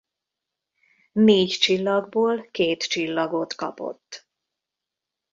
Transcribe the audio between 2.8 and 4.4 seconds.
csillagot kapott.